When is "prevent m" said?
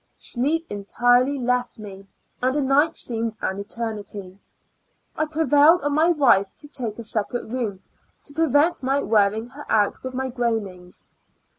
8.33-9.05